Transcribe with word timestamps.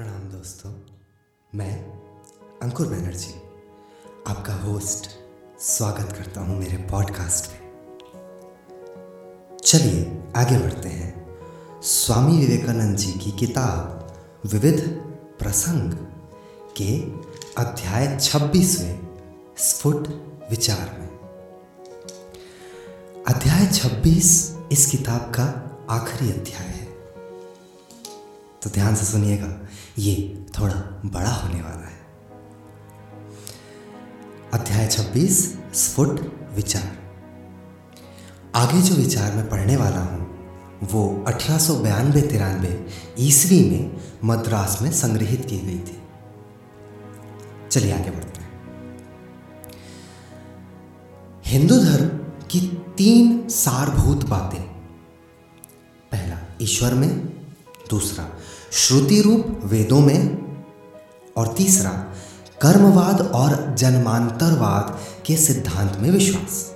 प्रणाम 0.00 0.20
दोस्तों, 0.20 0.70
मैं 1.54 1.86
अंकुर 2.62 2.86
बैनर्जी, 2.86 3.34
आपका 4.26 4.54
होस्ट 4.54 5.10
स्वागत 5.60 6.12
करता 6.12 6.40
हूँ 6.40 6.58
मेरे 6.58 6.76
पॉडकास्ट 6.76 7.50
में 7.50 7.60
चलिए 9.64 10.22
आगे 10.36 10.58
बढ़ते 10.58 10.88
हैं। 10.88 11.26
स्वामी 11.82 12.38
विवेकानंद 12.38 12.96
जी 12.96 13.12
की 13.12 13.32
किताब, 13.32 14.06
विविध 14.46 14.80
प्रसंग 15.38 15.92
के 16.76 17.00
अध्याय 17.62 18.18
26वें 18.18 18.98
स्फुट 19.58 20.08
विचार 20.50 20.96
में। 20.98 21.08
अध्याय 23.28 23.66
26 23.66 24.56
इस 24.72 24.86
किताब 24.90 25.20
का 25.20 25.46
आखिरी 25.90 26.32
अध्याय 26.32 26.68
है। 26.68 26.89
तो 28.62 28.70
ध्यान 28.70 28.94
से 28.94 29.04
सुनिएगा, 29.04 29.68
ये 29.98 30.46
थोड़ा 30.58 31.02
बड़ा 31.04 31.30
होने 31.30 31.62
वाला 31.62 31.88
है। 31.88 32.00
अध्याय 34.54 34.86
26 34.86 35.58
स्फुट 35.74 36.20
विचार। 36.54 37.00
आगे 38.54 38.82
जो 38.82 38.94
विचार 38.94 39.32
मैं 39.32 39.48
पढ़ने 39.48 39.76
वाला 39.76 40.00
हूँ, 40.00 40.30
वो 40.82 41.24
अठारह 41.28 41.58
सौ 41.58 41.74
बयानबे 41.74 42.22
तिरानवे 42.22 42.86
ईस्वी 43.18 43.70
में 43.70 43.96
मद्रास 44.24 44.82
में 44.82 44.92
संग्रहित 44.92 45.44
की 45.44 45.58
गई 45.58 45.78
थी। 45.78 46.02
चलिए 47.70 47.92
आगे 47.92 48.10
बढ़ते 48.10 48.40
हैं। 48.40 48.50
हिंदू 51.46 51.78
धर्म 51.78 52.08
की 52.46 52.60
तीन 52.98 53.48
सारभूत 53.48 54.24
बातें। 54.24 54.62
पहला, 56.12 56.38
ईश्वर 56.62 56.94
में, 56.94 57.40
दूसरा 57.90 58.39
श्रुति 58.72 59.20
रूप 59.22 59.60
वेदों 59.64 60.00
में, 60.00 60.38
और 61.36 61.54
तीसरा, 61.56 61.90
कर्मवाद 62.62 63.20
और 63.34 63.74
जन्मांतरवाद 63.78 64.98
के 65.26 65.36
सिद्धांत 65.36 65.96
में 66.00 66.10
विश्वास। 66.10 66.74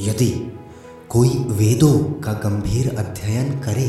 यदि 0.00 0.30
कोई 1.08 1.28
वेदों 1.28 1.98
का 2.20 2.32
गंभीर 2.32 2.94
अध्ययन 2.98 3.58
करे 3.60 3.88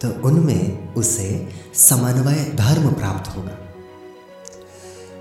तो 0.00 0.08
उनमें 0.24 0.94
उसे 0.94 1.48
समन्वय 1.74 2.44
धर्म 2.54 2.90
प्राप्त 2.90 3.36
होगा। 3.36 3.56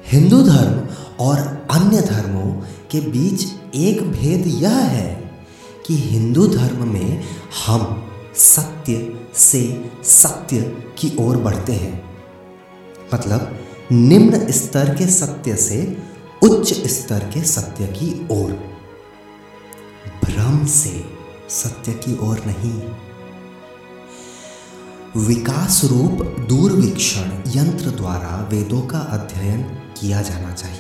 हिंदू 0.08 0.42
धर्म 0.44 0.88
और 1.20 1.38
अन्य 1.72 2.02
धर्मों 2.02 2.52
के 2.92 3.00
बीच 3.02 3.46
एक 3.76 4.02
भेद 4.12 4.48
यह 4.48 4.76
है 4.76 5.16
कि 5.88 5.96
हिंदू 5.96 6.48
धर्म 6.48 6.88
में 6.94 7.24
हम 7.66 7.82
सत्य 8.38 9.20
से 9.36 9.92
सत्य 10.04 10.62
की 10.98 11.18
ओर 11.20 11.38
बढ़ते 11.38 11.74
हैं। 11.74 12.24
मतलब 13.14 13.60
निम्न 13.92 14.52
स्तर 14.52 14.96
के 14.96 15.08
सत्य 15.08 15.56
से 15.56 15.98
उच्च 16.44 16.74
स्तर 16.74 17.20
के 17.20 17.44
सत्य 17.44 17.88
की 17.88 18.28
ओर। 18.32 18.52
भ्रम 20.26 20.66
से 20.66 21.06
सत्य 21.50 21.94
की 21.94 22.18
ओर 22.18 22.42
नहीं। 22.46 22.82
विकास 25.26 25.82
रूप 25.86 26.40
दूरवीक्षण 26.50 27.42
यंत्र 27.48 27.86
द्वारा 27.86 28.50
वेदों 28.52 28.82
का 28.82 29.00
अध्ययन 29.00 29.64
किया 29.64 30.22
जाना 30.22 30.52
चाहिए। 30.52 30.80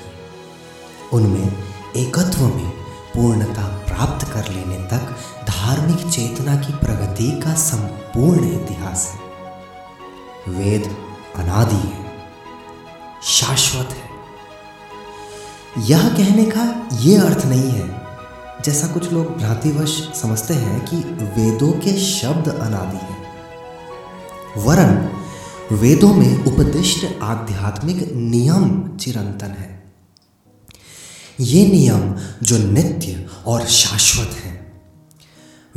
उनमें 1.14 1.64
एकत्व 1.97 2.42
में 2.42 2.69
पूर्णता 3.16 3.67
प्राप्त 3.88 4.27
कर 4.27 4.52
लेने 4.52 4.77
तक 4.77 5.16
धार्मिक 5.68 6.08
चेतना 6.08 6.56
की 6.56 6.73
प्रगति 6.73 7.32
का 7.44 7.54
संपूर्ण 7.54 8.52
इतिहास 8.52 9.02
है। 9.08 9.20
वेद 10.54 10.86
अनादि 11.36 11.76
है, 11.76 12.06
शाश्वत 13.23 13.90
है। 13.90 14.06
यह 15.86 16.08
कहने 16.10 16.45
का 16.45 16.90
यह 17.02 17.23
अर्थ 17.23 17.45
नहीं 17.45 17.70
है, 17.72 17.88
जैसा 18.66 18.88
कुछ 18.88 19.11
लोग 19.11 19.38
भ्रांतिवश 19.38 19.94
समझते 20.22 20.54
हैं 20.54 20.80
कि 20.86 20.95
वेदों 21.36 21.72
के 21.72 22.00
शब्द 22.02 22.48
अनादि 22.48 23.06
हैं। 23.06 23.17
वरन, 24.58 24.94
वेदों 25.72 26.14
में 26.14 26.33
उपदिष्ट 26.45 27.06
आध्यात्मिक 27.22 28.14
नियम 28.14 28.98
चिरंतन 28.98 29.52
है। 29.60 29.94
ये 31.39 31.67
नियम 31.67 32.16
जो 32.44 32.58
नित्य 32.58 33.30
और 33.45 33.66
शाश्वत 33.66 34.30
हैं। 34.30 34.46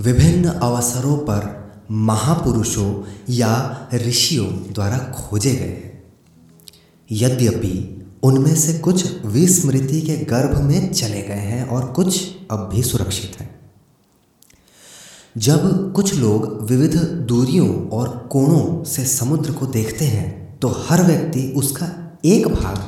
विभिन्न 0.01 0.49
अवसरों 0.49 1.17
पर 1.19 1.49
महापुरुषों 1.91 3.03
या 3.31 3.89
ऋषियों 3.95 4.49
द्वारा 4.73 4.99
खोजे 4.99 5.55
गए 5.55 5.67
हैं। 5.67 6.03
यद्यपि 7.11 8.07
उनमें 8.23 8.55
से 8.57 8.79
कुछ 8.79 9.25
विस्मृति 9.25 10.01
के 10.01 10.17
गर्भ 10.17 10.61
में 10.61 10.93
चले 10.93 11.23
गए 11.23 11.35
हैं 11.35 11.67
और 11.69 11.87
कुछ 11.93 12.37
अब 12.51 12.69
भी 12.73 12.83
सुरक्षित 12.83 13.41
हैं। 13.41 13.59
जब 15.39 15.93
कुछ 15.93 16.15
लोग 16.15 16.63
विविध 16.63 16.97
दूरियों 17.29 17.89
और 17.89 18.29
कोणों 18.33 18.85
से 18.85 19.05
समुद्र 19.05 19.53
को 19.53 19.67
देखते 19.67 20.05
हैं 20.05 20.59
तो 20.59 20.69
हर 20.69 21.03
व्यक्ति 21.03 21.53
उसका 21.57 22.19
एक 22.25 22.49
भाग 22.49 22.79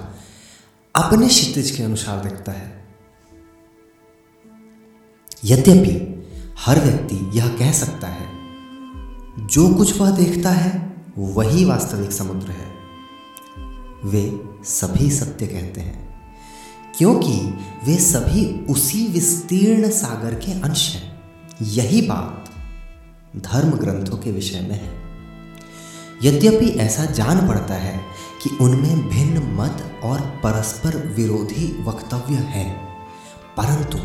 अपने 0.94 1.28
क्षितिज 1.28 1.70
के 1.70 1.82
अनुसार 1.82 2.22
देखता 2.24 2.52
है। 2.52 2.84
यद्यपि 5.44 6.08
हर 6.58 6.80
व्यक्ति 6.80 7.16
यह 7.34 7.48
कह 7.48 7.72
सकता 7.72 8.08
है। 8.08 8.26
जो 9.46 9.68
कुछ 9.74 10.00
वह 10.00 10.10
देखता 10.10 10.50
है, 10.50 10.70
वही 11.18 11.64
वास्तविक 11.64 12.12
समुद्र 12.12 12.50
है। 12.50 12.70
वे 14.04 14.40
सभी 14.64 15.10
सत्य 15.10 15.46
कहते 15.46 15.80
हैं, 15.80 16.08
क्योंकि 16.98 17.38
वे 17.86 17.96
सभी 17.96 18.44
उसी 18.72 19.06
विस्तीर्ण 19.06 19.90
सागर 19.90 20.34
के 20.34 20.52
अंश 20.52 20.94
हैं। 20.94 21.22
यही 21.62 22.00
बात 22.02 22.50
धर्म 23.36 23.70
ग्रंथों 23.70 24.16
के 24.16 24.32
विषय 24.32 24.60
में 24.60 24.74
है। 24.74 25.00
यद्यपि 26.22 26.66
ऐसा 26.78 27.04
जान 27.04 27.46
पड़ता 27.48 27.74
है 27.74 28.00
कि 28.42 28.50
उनमें 28.60 29.08
भिन्न 29.08 29.42
मत 29.54 30.00
और 30.04 30.20
परस्पर 30.20 30.96
विरोधी 31.16 31.66
वक्तव्य 31.84 32.34
हैं, 32.34 32.70
परंतु 33.56 33.98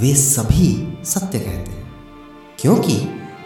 वे 0.00 0.14
सभी 0.14 0.98
सत्य 1.04 1.38
कहते 1.38 1.70
हैं। 1.70 1.81
क्योंकि 2.62 2.96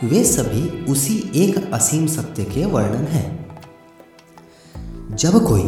वे 0.04 0.24
सभी 0.24 0.92
उसी 0.92 1.32
एक 1.34 1.72
असीम 1.72 2.06
सत्य 2.06 2.44
के 2.44 2.64
वर्णन 2.64 3.04
हैं। 3.04 3.60
जब 5.16 5.46
कोई 5.46 5.62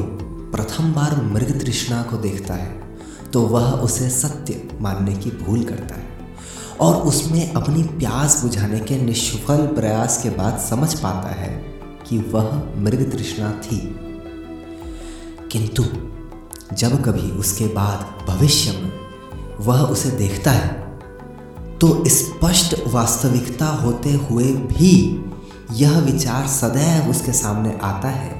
प्रथम 0.53 0.93
बार 0.93 1.23
मृग 1.23 1.61
तृष्णा 1.61 2.03
को 2.03 2.17
देखता 2.17 2.55
है 2.55 2.97
तो 3.33 3.43
वह 3.43 3.71
उसे 3.73 4.11
सत्य 4.11 4.69
मानने 4.81 5.15
की 5.15 5.31
भूल 5.31 5.65
करता 5.65 5.95
है 5.95 6.09
और 6.81 6.97
उसमें 6.97 7.53
अपनी 7.53 7.83
प्यास 7.83 8.43
बुझाने 8.43 8.81
के 8.81 9.03
निष्फल 9.03 9.67
प्रयास 9.67 10.23
के 10.23 10.31
बाद 10.31 10.59
समझ 10.61 10.95
पाता 11.01 11.29
है 11.29 11.65
कि 12.09 12.19
वह 12.19 12.63
मृग 12.77 13.13
तृष्णा 13.13 13.53
थी। 13.53 13.79
किंतु 15.53 15.85
जब 16.77 17.05
कभी 17.05 17.31
उसके 17.31 17.67
बाद 17.67 18.27
भविष्य 18.29 18.73
में 18.73 18.93
वह 19.61 19.83
उसे 19.83 20.11
देखता 20.11 20.51
है 20.51 20.78
तो 21.81 21.89
स्पष्ट 22.09 22.75
वास्तविकता 22.89 23.67
होते 23.67 24.13
हुए 24.13 24.45
भी 24.45 24.93
यह 25.73 25.99
विचार 25.99 26.47
सदैव 26.47 27.11
उसके 27.11 27.33
सामने 27.33 27.79
आता 27.83 28.09
है 28.09 28.31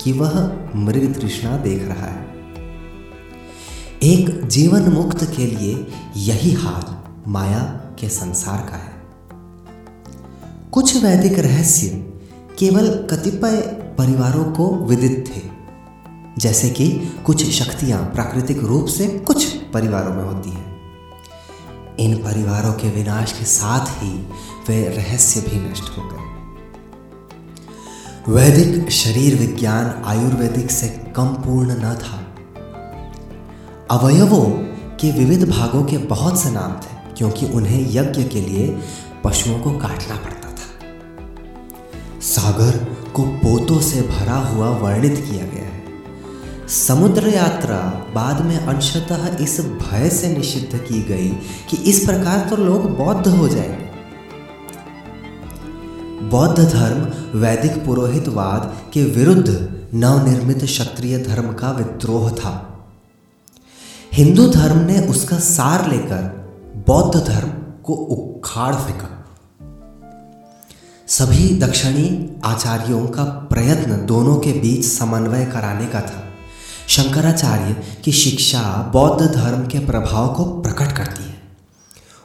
कि 0.00 0.12
वह 0.12 0.36
मृग 0.76 1.14
तृष्णा 1.20 1.56
देख 1.56 1.82
रहा 1.88 2.06
है। 2.06 2.22
एक 4.02 4.46
जीवन 4.46 4.88
मुक्त 4.88 5.24
के 5.36 5.46
लिए 5.46 5.86
यही 6.16 6.52
हाल 6.52 6.84
माया 7.30 7.60
के 8.00 8.08
संसार 8.08 8.66
का 8.70 8.76
है। 8.76 8.92
कुछ 10.72 10.96
वैदिक 11.04 11.38
रहस्य 11.38 11.88
केवल 12.58 12.88
कतिपय 13.10 13.56
परिवारों 13.98 14.44
को 14.44 14.74
विदित 14.86 15.24
थे, 15.28 15.42
जैसे 16.38 16.70
कि 16.70 16.90
कुछ 17.26 17.44
शक्तियाँ 17.50 18.02
प्राकृतिक 18.04 18.58
रूप 18.64 18.86
से 18.86 19.06
कुछ 19.26 19.46
परिवारों 19.74 20.14
में 20.14 20.24
होती 20.24 20.50
हैं। 20.50 20.63
इन 22.00 22.16
परिवारों 22.16 22.72
के 22.72 22.88
विनाश 22.88 23.32
के 23.32 23.44
साथ 23.44 23.86
ही 23.86 24.10
वे 24.68 24.88
रहस्य 24.88 25.40
भी 25.40 25.70
नष्ट 25.70 25.98
हो 25.98 26.02
गए। 26.02 26.22
वैदिक 28.28 28.90
शरीर 28.90 29.34
विज्ञान 29.34 30.02
आयुर्वेदिक 30.04 30.70
से 30.70 30.88
कम 30.88 31.26
पूर्ण 31.26 31.70
न 31.70 31.94
था। 31.94 32.20
अवयवों 33.90 34.50
के 34.96 35.10
विविध 35.10 35.50
भागों 35.50 35.84
के 35.84 35.98
बहुत 35.98 36.40
से 36.40 36.50
नाम 36.50 36.72
थे, 36.72 37.14
क्योंकि 37.16 37.46
उन्हें 37.46 37.80
यज्ञ 37.90 38.24
के 38.24 38.40
लिए 38.40 38.82
पशुओं 39.24 39.58
को 39.60 39.70
काटना 39.70 40.16
पड़ता 40.16 40.48
था। 40.48 42.20
सागर 42.20 42.78
को 43.14 43.22
पोतों 43.22 43.80
से 43.80 44.02
भरा 44.02 44.36
हुआ 44.36 44.68
वर्णित 44.68 45.14
किया 45.30 45.46
गया 45.46 45.73
समुद्र 46.68 47.28
यात्रा 47.28 47.76
बाद 48.14 48.40
में 48.40 48.58
अंशतः 48.58 49.36
इस 49.36 49.60
भय 49.60 50.10
से 50.10 50.28
निषिद्ध 50.28 50.78
की 50.78 51.02
गई 51.02 51.28
कि 51.70 51.76
इस 51.76 52.04
प्रकार 52.04 52.48
तो 52.48 52.56
लोग 52.56 52.98
बौद्ध 52.98 53.26
हो 53.26 53.48
जाएँगे 53.48 53.84
बौद्ध 56.28 56.68
धर्म 56.72 57.12
वैदिक 57.40 57.84
पुरोहितवाद 57.86 58.90
के 58.92 59.04
विरुद्ध 59.04 59.78
नवनिर्मित 59.94 60.64
क्षत्रिय 60.64 61.18
धर्म 61.18 61.52
का 61.52 61.70
विद्रोह 61.70 62.30
था। 62.30 62.54
हिंदू 64.12 64.48
धर्म 64.48 64.78
ने 64.78 65.00
उसका 65.00 65.38
सार 65.38 65.90
लेकर 65.90 66.50
बौद्ध 66.86 67.26
धर्म 67.26 67.48
को 67.82 67.94
उखाड़ 67.94 68.74
फेंका। 68.74 69.26
सभी 71.08 71.58
दक्षिणी 71.58 72.36
आचार्यों 72.44 73.06
का 73.06 73.24
प्रयत्न 73.24 74.06
दोनों 74.06 74.36
के 74.36 74.52
बीच 74.52 74.84
समन्वय 74.84 75.44
कराने 75.44 75.86
का 75.86 76.00
था। 76.00 76.33
शंकराचार्य 76.88 77.82
की 78.04 78.12
शिक्षा 78.12 78.90
बौद्ध 78.92 79.34
धर्म 79.34 79.66
के 79.66 79.78
प्रभाव 79.86 80.34
को 80.34 80.44
प्रकट 80.44 80.92
करती 80.92 81.24
है। 81.24 81.42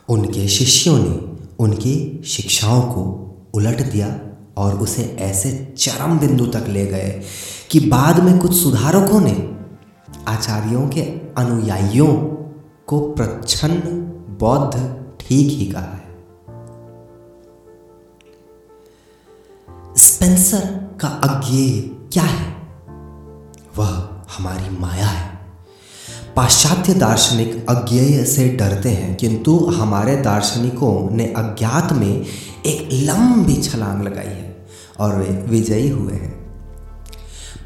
उनके 0.10 0.48
शिष्यों 0.48 1.00
ने 1.00 1.38
उनकी 1.60 2.24
शिक्षाओं 2.26 2.82
को 2.82 3.26
उलट 3.54 3.82
दिया 3.92 4.20
और 4.58 4.80
उसे 4.80 5.18
ऐसे 5.20 5.74
चरम 5.78 6.20
बिंदु 6.20 6.46
तक 6.46 6.66
ले 6.68 6.86
गए 6.86 7.22
कि 7.72 7.80
बाद 7.80 8.20
में 8.20 8.40
कुछ 8.40 8.56
सुधारकों 8.64 9.22
ने 9.22 9.58
आचार्यों 10.28 10.90
के 10.90 11.02
अनुयायियों 11.38 12.14
को 12.88 13.00
प्रच्छन्न 13.00 13.82
बौद्ध 14.40 15.04
ठीक 15.20 15.60
ही 15.60 15.66
कहा 15.66 15.82
है। 15.82 16.10
स्पेंसर 19.98 20.90
का 21.02 21.08
अज्ञेय 21.08 21.82
क्या 21.82 22.24
है? 22.24 22.59
हमारी 24.40 24.78
माया 24.78 25.08
है। 25.08 25.40
पाश्चात्य 26.36 26.94
दार्शनिक 26.94 27.66
अज्ञेय 27.70 28.26
से 28.26 28.50
डरते 28.50 28.90
हैं, 28.90 29.16
किंतु 29.16 29.66
हमारे 29.66 30.16
दार्शनिकों 30.16 31.16
ने 31.16 31.26
अज्ञात 31.26 31.94
में 31.94 32.26
एक 32.66 32.90
लंबी 32.94 33.56
छलांग 33.56 34.04
लगाई 34.04 34.26
है 34.26 34.68
और 35.00 35.16
वे 35.16 35.46
विजयी 35.48 35.90
हुए 35.90 36.14
हैं। 36.14 36.32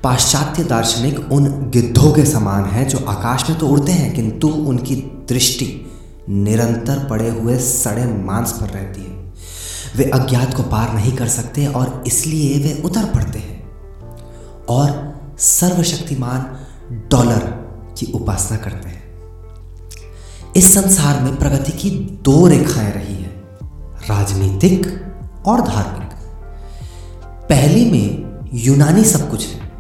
पाश्चात्य 0.03 0.63
दार्शनिक 0.63 1.31
उन 1.31 1.69
गिद्धों 1.69 2.11
के 2.13 2.25
समान 2.25 2.65
हैं 2.65 2.87
जो 2.87 2.97
आकाश 2.97 3.49
में 3.49 3.59
तो 3.59 3.67
उड़ते 3.67 3.91
हैं, 3.91 4.15
किंतु 4.15 4.47
उनकी 4.47 4.95
दृष्टि 5.29 5.85
निरंतर 6.29 7.07
पड़े 7.09 7.29
हुए 7.29 7.57
सड़े 7.57 8.05
मांस 8.05 8.51
पर 8.51 8.67
रहती 8.67 9.01
है। 9.01 9.33
वे 9.95 10.03
अज्ञात 10.03 10.53
को 10.53 10.63
पार 10.63 10.93
नहीं 10.93 11.11
कर 11.11 11.27
सकते 11.27 11.67
और 11.67 12.03
इसलिए 12.07 12.59
वे 12.59 12.81
उतर 12.85 13.05
पड़ते 13.05 13.39
हैं। 13.39 13.63
और 14.69 15.13
सर्वशक्तिमान 15.39 16.62
डॉलर 16.91 17.63
की 17.97 18.11
उपासना 18.15 18.57
करते 18.57 18.89
हैं। 18.89 19.03
इस 20.55 20.73
संसार 20.73 21.21
में 21.21 21.35
प्रगति 21.35 21.71
की 21.71 21.89
दो 22.23 22.47
रेखाएँ 22.47 22.91
रही 22.91 23.15
है, 23.15 23.43
राजनीतिक 24.09 25.05
और 25.45 25.61
धार्मिक। 25.61 26.09
पहली 27.49 27.91
में 27.91 28.39
यूनानी 28.53 29.03
सब 29.03 29.31
कुछ 29.31 29.47
है। 29.47 29.71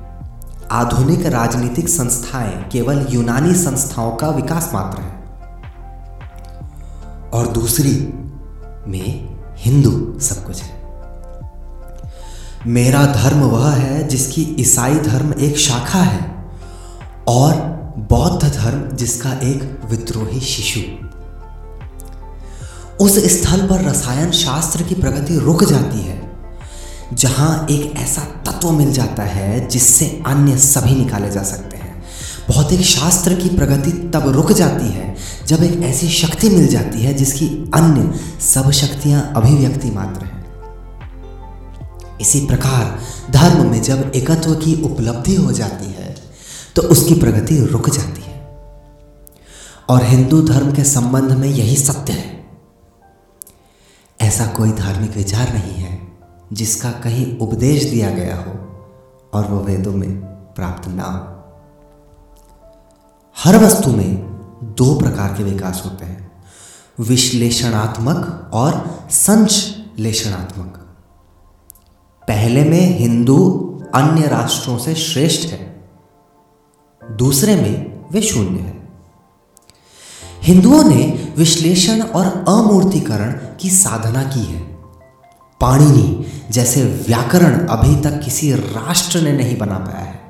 आधुनिक 0.71 1.25
राजनीतिक 1.25 1.89
संस्थाएँ 1.89 2.69
केवल 2.69 3.07
यूनानी 3.09 3.53
संस्थाओं 3.53 4.15
का 4.15 4.29
विकास 4.29 4.71
मात्र 4.73 5.01
है। 5.01 5.23
और 7.29 7.47
दूसरी 7.47 8.13
में 8.87 9.37
हिंदू 9.57 10.19
सब 10.19 10.45
कुछ 10.45 10.61
है। 10.63 10.83
मेरा 12.67 13.05
धर्म 13.05 13.37
वह 13.37 13.71
है 13.71 14.07
जिसकी 14.07 14.41
ईसाई 14.59 14.95
धर्म 14.95 15.33
एक 15.33 15.57
शाखा 15.57 15.99
है। 15.99 16.32
और 17.27 17.53
बौद्ध 18.09 18.43
धर्म 18.45 18.95
जिसका 18.95 19.31
एक 19.43 19.63
विद्रोही 19.85 20.39
शिशु। 20.39 20.81
उस 22.99 23.17
स्थल 23.31 23.67
पर 23.67 23.83
रसायन 23.85 24.31
शास्त्र 24.31 24.83
की 24.83 24.95
प्रगति 24.95 25.37
रुक 25.37 25.63
जाती 25.63 26.01
है, 26.01 26.21
जहाँ 27.13 27.67
एक 27.71 27.95
ऐसा 27.95 28.21
तत्व 28.45 28.71
मिल 28.71 28.91
जाता 28.91 29.23
है 29.23 29.67
जिससे 29.67 30.05
अन्य 30.27 30.57
सभी 30.57 30.95
निकाले 30.95 31.29
जा 31.29 31.43
सकते 31.43 31.77
हैं। 31.77 32.03
भौतिक 32.49 32.81
शास्त्र 32.81 33.33
की 33.33 33.49
प्रगति 33.49 33.91
तब 34.13 34.27
रुक 34.27 34.51
जाती 34.51 34.87
है, 34.87 35.15
जब 35.47 35.63
एक 35.63 35.81
ऐसी 35.83 36.07
शक्ति 36.09 36.49
मिल 36.49 36.67
जाती 36.67 37.01
है 37.01 37.13
जिसकी 37.13 37.47
अन्य 37.75 38.19
सब 38.43 38.71
शक्तियाँ 38.71 39.21
अभिव्यक्ति 39.35 39.91
मात्र 39.91 40.25
हैं। 40.25 40.41
इसी 42.21 42.45
प्रकार 42.47 42.99
धर्म 43.31 43.69
में 43.71 43.81
जब 43.81 44.11
एकत्व 44.15 44.53
की 44.55 44.81
उपलब्धि 44.83 45.35
हो 45.35 45.51
जाती 45.51 45.85
है 45.85 46.02
तो 46.75 46.81
उसकी 46.81 47.13
प्रगति 47.13 47.65
रुक 47.65 47.89
जाती 47.89 48.21
है। 48.21 48.33
और 49.89 50.03
हिंदू 50.03 50.41
धर्म 50.41 50.73
के 50.73 50.83
संबंध 50.83 51.31
में 51.31 51.47
यही 51.47 51.75
सत्य 51.75 52.13
है। 52.13 52.45
ऐसा 54.21 54.45
कोई 54.47 54.71
धार्मिक 54.71 55.17
विचार 55.17 55.53
नहीं 55.53 55.73
है, 55.73 56.01
जिसका 56.53 56.91
कहीं 56.91 57.37
उपदेश 57.37 57.83
दिया 57.83 58.09
गया 58.09 58.35
हो 58.35 58.51
और 59.33 59.45
वह 59.45 59.59
वेदों 59.59 59.93
में 59.93 60.11
प्राप्त 60.55 60.87
ना 60.87 61.03
हो। 61.03 61.33
हर 63.37 63.57
वस्तु 63.57 63.91
में 63.91 64.15
दो 64.63 64.99
प्रकार 64.99 65.33
के 65.33 65.43
विकास 65.43 65.81
होते 65.85 66.05
हैं, 66.05 66.31
विश्लेषणात्मक 66.99 68.51
और 68.53 68.99
संश्लेषणात्मक। 69.11 70.77
पहले 72.27 72.63
में 72.63 72.97
हिंदू 72.99 73.59
अन्य 73.95 74.27
राष्ट्रों 74.27 74.77
से 74.77 74.95
श्रेष्ठ 74.95 75.49
है 75.49 75.62
दूसरे 77.11 77.55
में 77.55 78.05
वे 78.11 78.21
शून्य 78.21 78.59
है। 78.59 78.89
हिंदुओं 80.43 80.83
ने 80.83 81.33
विश्लेषण 81.37 82.01
और 82.01 82.25
अमूर्तिकरण 82.25 83.31
की 83.31 83.69
साधना 83.69 84.23
की 84.23 84.39
है। 84.39 84.59
पाणिनि 85.61 86.25
जैसे 86.51 86.83
व्याकरण 87.07 87.67
अभी 87.67 88.01
तक 88.01 88.21
किसी 88.25 88.53
राष्ट्र 88.53 89.21
ने 89.21 89.31
नहीं 89.31 89.57
बना 89.57 89.77
पाया 89.77 90.05
है। 90.05 90.23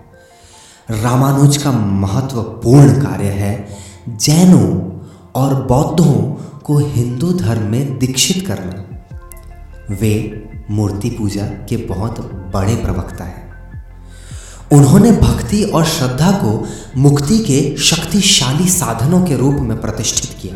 रामानुज 1.02 1.58
का 1.58 1.72
महत्वपूर्ण 1.72 3.02
कार्य 3.02 3.26
है 3.26 3.78
जैनों 4.10 5.00
और 5.36 5.66
बौद्धों 5.66 6.36
को 6.60 6.78
हिंदू 6.78 7.34
धर्म 7.34 7.64
में 7.64 8.00
दीक्षित 8.00 8.48
करना। 8.48 8.84
वे 9.96 10.44
मूर्ति 10.72 11.10
पूजा 11.10 11.46
के 11.46 11.78
बहुत 11.78 12.20
बड़े 12.34 12.76
प्रवक्ता 12.76 13.24
हैं। 13.24 13.43
उन्होंने 14.74 15.12
भक्ति 15.12 15.64
और 15.64 15.86
श्रद्धा 15.86 16.32
को 16.32 16.68
मुक्ति 16.98 17.40
के 17.40 17.78
शक्तिशाली 17.78 18.70
साधनों 18.70 19.24
के 19.24 19.36
रूप 19.36 19.56
में 19.56 19.82
प्रतिष्ठित 19.82 20.38
किया। 20.42 20.56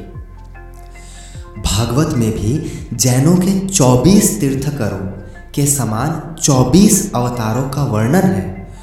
भागवत 1.62 2.16
में 2.18 2.31
भी 2.31 2.72
जैनों 2.94 3.36
के 3.36 3.68
24 3.68 4.40
तीर्थकरों 4.40 5.08
के 5.54 5.66
समान 5.66 6.36
24 6.42 7.12
अवतारों 7.16 7.69
का 7.69 7.84
वर्णन 7.84 8.22
है 8.22 8.74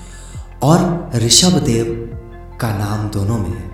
और 0.63 1.11
ऋषभ 1.15 1.63
देव 1.63 2.11
का 2.61 2.69
नाम 2.69 3.09
दोनों 3.09 3.39
में 3.39 3.51
है। 3.51 3.71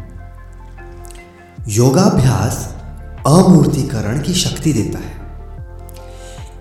योगाभ्यास 1.69 2.77
अमूर्तिकरण 3.27 4.23
की 4.23 4.35
शक्ति 4.35 4.73
देता 4.73 4.99
है। 4.99 5.21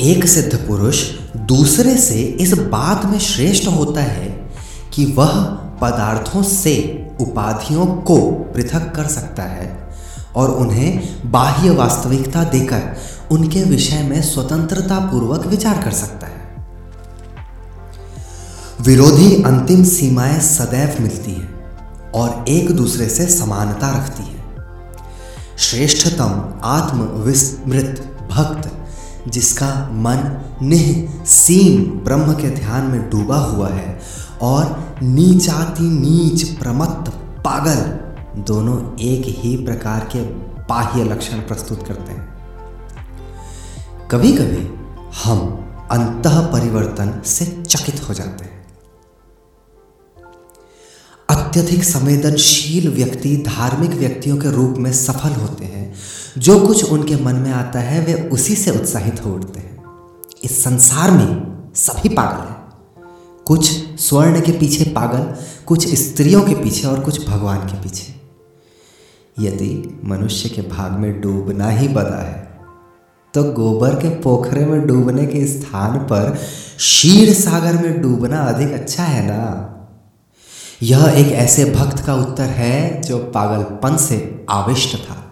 एक 0.01 0.27
सिद्ध 0.27 0.67
पुरुष 0.67 1.05
दूसरे 1.37 1.97
से 1.97 2.21
इस 2.21 2.53
बात 2.53 3.05
में 3.05 3.19
श्रेष्ठ 3.19 3.67
होता 3.67 4.01
है 4.01 4.28
कि 4.93 5.05
वह 5.05 5.43
पदार्थों 5.81 6.43
से 6.43 6.75
उपाधियों 7.21 7.85
को 7.85 8.31
पृथक 8.53 8.91
कर 8.95 9.07
सकता 9.07 9.43
है 9.43 9.89
और 10.35 10.51
उन्हें 10.51 11.09
बाह्य 11.31 11.69
वास्तविकता 11.69 12.43
देकर 12.43 12.97
उनके 13.31 13.63
विषय 13.63 14.03
में 14.03 14.21
स्वतंत्रता 14.21 14.99
पूर्वक 14.99 15.45
विचार 15.45 15.81
कर 15.83 15.91
सकता 15.91 16.27
है। 16.27 16.39
विरोधी 18.81 19.43
अंतिम 19.43 19.83
सीमाएँ 19.83 20.39
सदैव 20.39 21.03
मिलती 21.03 21.31
हैं 21.31 22.11
और 22.11 22.45
एक 22.47 22.71
दूसरे 22.71 23.09
से 23.09 23.27
समानता 23.27 23.89
रखती 23.97 24.23
है। 24.23 24.39
श्रेष्ठतम 25.57 26.59
आत्म 26.63 27.01
विस्मृत 27.01 28.17
भक्त 28.31 28.78
जिसका 29.27 29.89
मन 29.91 30.41
निह 30.61 31.09
सीम 31.25 31.83
ब्रह्म 31.83 32.33
के 32.33 32.49
ध्यान 32.49 32.85
में 32.85 33.09
डूबा 33.09 33.37
हुआ 33.37 33.69
है 33.69 33.99
और 34.41 34.95
नीचाति 35.03 35.83
नीच 35.83 36.43
प्रमत्त 36.43 37.11
पागल 37.45 37.99
दोनों 38.41 38.99
एक 38.99 39.25
ही 39.25 39.65
प्रकार 39.65 40.09
के 40.15 40.21
बाह्य 40.63 41.03
लक्षण 41.03 41.39
प्रस्तुत 41.39 41.87
करते 41.87 42.11
हैं। 42.11 42.29
कभी 44.11 44.33
कभी 44.33 44.67
हम 45.23 45.39
अंत 45.91 46.27
परिवर्तन 46.27 47.21
से 47.25 47.63
चकित 47.67 48.09
हो 48.09 48.13
जाते 48.13 48.45
हैं। 48.45 48.59
अत्यधिक 51.29 51.83
संवेदनशील 51.83 52.89
व्यक्ति 52.89 53.37
धार्मिक 53.37 53.91
व्यक्तियों 53.91 54.37
के 54.37 54.51
रूप 54.51 54.77
में 54.77 54.93
सफल 54.93 55.29
होते 55.29 55.65
हैं 55.65 55.93
जो 56.37 56.67
कुछ 56.67 56.83
उनके 56.83 57.15
मन 57.15 57.35
में 57.35 57.51
आता 57.51 57.79
है, 57.79 58.05
वे 58.05 58.29
उसी 58.29 58.55
से 58.55 58.71
उत्साहित 58.71 59.25
हो 59.25 59.33
उठते 59.33 59.59
हैं। 59.59 59.83
इस 60.43 60.63
संसार 60.63 61.11
में 61.11 61.59
सभी 61.75 62.09
पागल 62.09 62.49
हैं। 62.49 62.59
कुछ 63.45 63.71
स्वर्ण 63.99 64.41
के 64.41 64.51
पीछे 64.51 64.83
पागल, 64.83 65.43
कुछ 65.65 65.95
स्त्रियों 65.95 66.41
के 66.41 66.55
पीछे 66.55 66.87
और 66.87 66.99
कुछ 66.99 67.27
भगवान 67.27 67.57
के 67.57 67.81
पीछे। 67.81 68.19
यदि 69.39 70.01
मनुष्य 70.05 70.49
के 70.49 70.61
भाग 70.61 70.91
में 70.91 71.21
डूबना 71.21 71.69
ही 71.69 71.87
बदा 71.87 72.23
है 72.23 72.49
तो 73.33 73.43
गोबर 73.43 73.95
के 73.95 74.09
पोखरे 74.09 74.65
में 74.65 74.87
डूबने 74.87 75.25
के 75.25 75.47
स्थान 75.47 75.97
पर 75.97 76.39
शीर 76.79 77.33
सागर 77.33 77.73
में 77.73 78.01
डूबना 78.01 78.37
अधिक 78.37 78.73
अच्छा 78.73 79.03
है 79.03 79.27
ना? 79.27 79.75
यह 80.83 81.05
एक 81.05 81.27
ऐसे 81.27 81.65
भक्त 81.65 82.05
का 82.05 82.15
उत्तर 82.15 82.43
है, 82.43 83.01
जो 83.01 83.17
पागलपन 83.17 83.97
से 83.97 84.45
आविष्ट 84.49 84.97
था। 84.97 85.28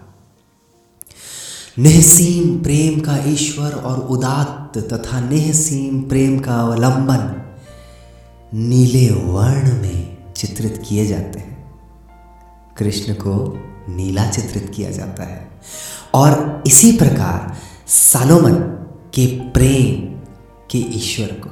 निहसीम 1.78 2.62
प्रेम 2.62 3.00
का 3.00 3.18
ईश्वर 3.26 3.72
और 3.72 3.98
उदात्त 3.98 4.78
तथा 4.78 5.20
निहसीम 5.20 6.02
प्रेम 6.02 6.38
का 6.38 6.54
अवलंबन 6.54 7.52
नीले 8.54 9.10
वर्ण 9.10 9.82
में 9.82 10.16
चित्रित 10.36 10.82
किए 10.88 11.06
जाते 11.06 11.38
हैं। 11.38 11.74
कृष्ण 12.76 13.14
को 13.14 13.58
नीला 13.88 14.30
चित्रित 14.30 14.72
किया 14.74 14.90
जाता 14.90 15.22
है। 15.22 15.50
और 16.14 16.62
इसी 16.66 16.92
प्रकार 16.92 17.56
सालोमन 17.88 18.54
के 19.14 19.26
प्रेम 19.26 20.20
के 20.70 20.78
ईश्वर 20.78 21.26
को। 21.26 21.50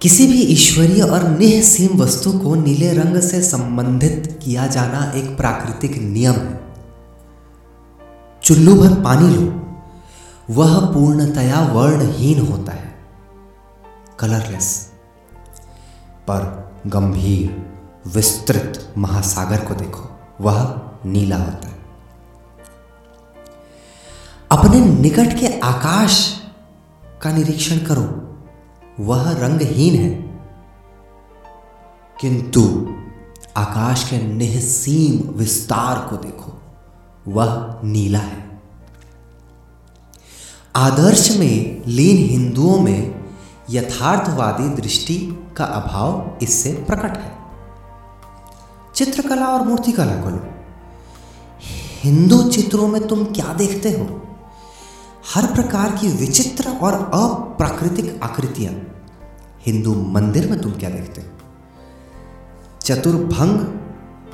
किसी 0.00 0.26
भी 0.26 0.42
ईश्वरीय 0.42 1.02
और 1.02 1.28
निहसीम 1.28 1.98
वस्तु 1.98 2.32
को 2.32 2.54
नीले 2.54 2.92
रंग 2.92 3.20
से 3.20 3.42
संबंधित 3.42 4.40
किया 4.42 4.66
जाना 4.66 5.12
एक 5.16 5.36
प्राकृतिक 5.36 6.02
नियम 6.02 6.32
है। 6.32 6.61
चुल्लू 8.44 8.74
भर 8.74 9.04
पानी 9.04 9.34
लो। 9.34 9.62
वह 10.50 10.86
पूर्णतया 10.94 11.60
वर्णहीन 11.60 12.46
होता 12.46 12.72
है। 12.72 12.94
कलरलेस 14.18 14.92
पर 16.22 16.70
गंभीर, 16.86 17.72
विस्तृत 18.06 18.94
महासागर 18.98 19.64
को 19.64 19.74
देखो। 19.74 20.20
वह 20.40 20.82
नीला 21.06 21.36
होता 21.36 21.68
है। 21.68 21.78
अपने 24.52 24.80
निकट 24.80 25.40
के 25.40 25.60
आकाश 25.60 26.40
का 27.22 27.32
निरीक्षण 27.32 27.76
करो। 27.78 28.38
वह 29.00 29.32
रंगहीन 29.32 29.94
है। 29.94 30.10
किंतु 32.20 32.94
आकाश 33.56 34.10
के 34.10 34.18
निहसीम 34.18 35.28
विस्तार 35.38 36.08
को 36.10 36.16
देखो। 36.16 36.61
वह 37.28 37.80
नीला 37.84 38.18
है। 38.18 38.62
आदर्श 40.76 41.36
में 41.36 41.82
लीन 41.86 42.16
हिंदुओं 42.30 42.80
में 42.80 43.24
यथार्थवादी 43.70 44.68
दृष्टि 44.68 45.46
का 45.56 45.64
अभाव 45.64 46.38
इससे 46.42 46.72
प्रकट 46.72 47.18
है। 47.18 47.38
चित्रकला 48.94 49.46
और 49.46 49.66
मूर्तिकला 49.66 50.22
को 50.22 50.30
लो। 50.30 50.46
हिंदू 52.02 52.42
चित्रों 52.42 52.88
में 52.88 53.08
तुम 53.08 53.24
क्या 53.24 53.54
देखते 53.54 53.90
हो? 53.90 54.22
हर 55.34 55.46
प्रकार 55.46 55.90
की 55.90 56.08
विचित्र 56.08 56.68
और 56.68 56.94
अप्राकृतिक 56.94 58.20
आकृतियाँ। 58.22 58.72
हिंदू 59.66 59.94
मंदिर 59.94 60.50
में 60.50 60.60
तुम 60.60 60.72
क्या 60.72 60.90
देखते 60.90 61.20
हो? 61.20 61.28
चतुर्भंग, 62.80 63.80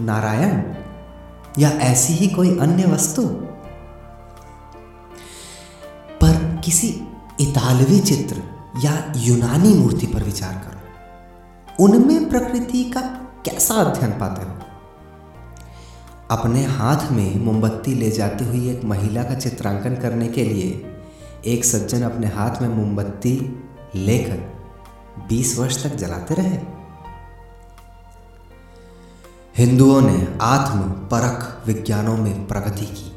नारायण 0.07 0.63
या 1.59 1.71
ऐसी 1.71 2.13
ही 2.13 2.29
कोई 2.29 2.59
अन्य 2.59 2.85
वस्तु? 2.85 3.23
पर 6.21 6.61
किसी 6.65 6.89
इतालवी 7.41 8.01
चित्र 8.01 8.43
या 8.85 9.13
यूनानी 9.17 9.75
मूर्ति 9.75 10.07
पर 10.07 10.23
विचार 10.23 10.53
करो। 10.53 10.79
उनमें 11.85 12.31
प्रकृति 12.31 12.85
का 12.85 13.01
कैसा 13.45 13.75
अध्ययन 13.75 14.11
पाते 14.11 14.47
हो? 14.47 14.55
अपने 16.31 16.65
हाथ 16.65 17.13
में 17.13 17.39
मोमबत्ती 17.39 17.95
ले 17.95 18.11
जाती 18.11 18.45
हुई 18.45 18.71
एक 18.71 18.85
महिला 18.85 19.23
का 19.23 19.35
चित्रांकन 19.35 19.97
करने 19.97 20.29
के 20.29 20.45
लिए 20.45 20.95
एक 21.47 21.65
सज्जन 21.65 22.03
अपने 22.03 22.27
हाथ 22.27 22.63
में 22.63 22.69
मोमबत्ती 22.69 23.65
लेकर 23.95 24.59
20 25.29 25.59
वर्ष 25.59 25.87
तक 25.87 25.95
जलाते 25.95 26.35
रहे। 26.35 26.78
हिंदुओं 29.59 30.01
ने 30.01 30.29
आत्म 30.43 30.81
परख 30.81 31.67
विज्ञानों 31.67 32.17
में 32.17 32.47
प्रगति 32.47 32.87
की। 32.87 33.13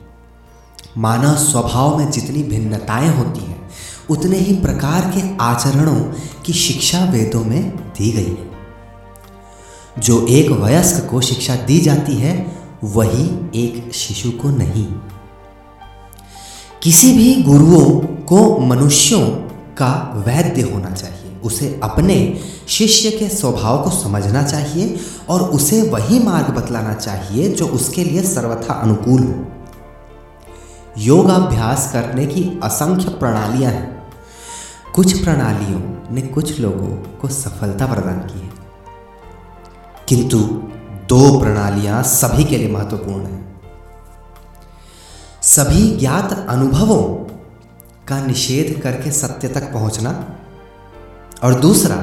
मानव 0.97 1.35
स्वभाव 1.35 1.97
में 1.97 2.11
जितनी 2.11 2.43
भिन्नताएँ 2.43 3.17
होती 3.17 3.39
हैं, 3.39 3.69
उतने 4.09 4.37
ही 4.37 4.55
प्रकार 4.55 5.01
के 5.01 5.37
आचरणों 5.37 6.13
की 6.45 6.53
शिक्षा 6.53 7.05
वेदों 7.05 7.43
में 7.43 7.77
दी 7.77 8.11
गई 8.11 8.29
है। 8.29 8.51
जो 9.99 10.27
एक 10.27 10.51
वयस्क 10.51 11.09
को 11.11 11.21
शिक्षा 11.21 11.55
दी 11.55 11.79
जाती 11.79 12.15
है, 12.15 12.57
वही 12.83 13.25
एक 13.55 13.93
शिशु 13.93 14.31
को 14.31 14.49
नहीं। 14.49 14.87
किसी 16.83 17.13
भी 17.13 17.43
गुरुओं 17.43 17.99
को 18.23 18.59
मनुष्यों 18.59 19.27
का 19.77 20.23
वैद्य 20.27 20.61
होना 20.61 20.91
चाहिए। 20.91 21.30
उसे 21.43 21.79
अपने 21.83 22.39
शिष्य 22.67 23.11
के 23.11 23.29
स्वभाव 23.29 23.83
को 23.83 23.89
समझना 23.89 24.43
चाहिए 24.43 24.99
और 25.29 25.41
उसे 25.41 25.81
वही 25.81 26.19
मार्ग 26.19 26.47
बतलाना 26.47 26.93
चाहिए 26.93 27.49
जो 27.49 27.67
उसके 27.67 28.03
लिए 28.03 28.23
सर्वथा 28.23 28.73
अनुकूल 28.73 29.23
हो। 29.23 29.45
योगाभ्यास 30.97 31.89
करने 31.93 32.25
की 32.25 32.59
असंख्य 32.63 33.09
प्रणालियाँ 33.09 33.71
हैं। 33.71 34.07
कुछ 34.95 35.23
प्रणालियों 35.23 36.13
ने 36.15 36.21
कुछ 36.21 36.59
लोगों 36.59 37.19
को 37.19 37.27
सफलता 37.27 37.85
प्रदान 37.85 38.19
की 38.19 38.39
है। 38.39 38.51
किंतु 40.07 40.39
दो 41.09 41.39
प्रणालियाँ 41.39 42.03
सभी 42.03 42.43
के 42.43 42.57
लिए 42.57 42.67
महत्वपूर्ण 42.67 43.25
हैं। 43.25 43.61
सभी 45.41 45.97
ज्ञात 45.97 46.45
अनुभवों 46.49 47.03
का 48.07 48.25
निषेध 48.25 48.81
करके 48.83 49.11
सत्य 49.11 49.47
तक 49.47 49.73
पहुँचना 49.73 50.37
और 51.43 51.59
दूसरा, 51.59 51.97